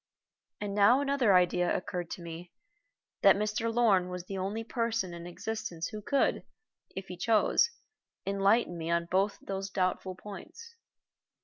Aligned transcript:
And 0.59 0.73
now 0.73 0.99
another 0.99 1.35
idea 1.35 1.77
occurred 1.77 2.09
to 2.09 2.23
me, 2.23 2.51
that 3.21 3.35
Mr. 3.35 3.71
Lorn 3.71 4.09
was 4.09 4.23
the 4.25 4.35
only 4.35 4.63
person 4.63 5.13
in 5.13 5.27
existence 5.27 5.89
who 5.89 6.01
could, 6.01 6.43
if 6.95 7.05
he 7.07 7.15
chose, 7.15 7.69
enlighten 8.25 8.79
me 8.79 8.89
on 8.89 9.05
both 9.11 9.37
those 9.45 9.69
doubtful 9.69 10.15
points. 10.15 10.75